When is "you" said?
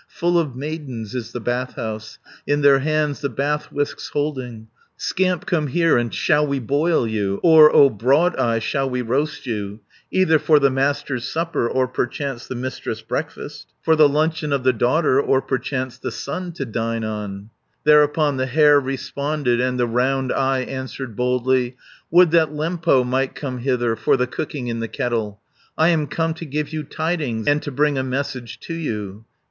7.07-7.39, 9.45-9.81, 26.73-26.81, 28.73-29.25